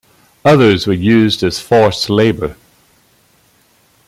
[0.43, 2.55] Others were used as forced labor.